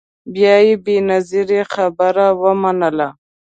بیا 0.33 0.55
یې 0.67 0.75
بنظیري 0.83 1.61
خبره 1.73 2.25
ومنله 2.41 3.09